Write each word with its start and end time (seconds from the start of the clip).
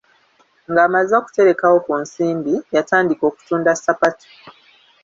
Ng'amaze 0.71 1.13
okuterekawo 1.21 1.77
ku 1.85 1.93
nsimbi, 2.03 2.53
yatandika 2.75 3.23
okutunda 3.29 3.71
ssapatu. 3.75 4.25